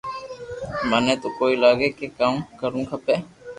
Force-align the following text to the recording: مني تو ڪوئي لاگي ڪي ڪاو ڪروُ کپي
مني 0.89 1.15
تو 1.21 1.27
ڪوئي 1.37 1.53
لاگي 1.63 1.89
ڪي 1.97 2.07
ڪاو 2.17 2.33
ڪروُ 2.59 2.81
کپي 2.89 3.15